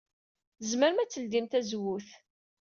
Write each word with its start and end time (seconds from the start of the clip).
Tzemrem 0.59 0.97
ad 1.03 1.09
tledyem 1.09 1.45
tazewwut. 1.47 2.09